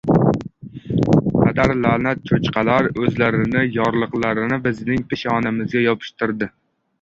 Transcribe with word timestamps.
Padar 1.41 1.73
la’nat 1.81 2.23
cho‘chqalar 2.31 2.87
o‘zlarini 3.03 3.67
yorliqlarini 3.75 4.59
bizning 4.65 5.05
peshonamizga 5.13 5.85
yopishtirdi. 5.85 6.51